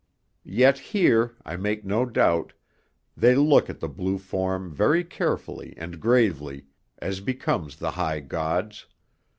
Yet 0.43 0.79
here, 0.97 1.35
I 1.45 1.55
make 1.57 1.85
no 1.85 2.07
doubt, 2.07 2.53
they 3.15 3.35
look 3.35 3.69
at 3.69 3.79
the 3.81 3.87
Blue 3.87 4.17
Form 4.17 4.73
very 4.73 5.03
carefully 5.03 5.75
and 5.77 5.99
gravely, 6.01 6.65
as 6.97 7.19
becomes 7.19 7.75
the 7.75 7.91
High 7.91 8.21
Gods. 8.21 8.87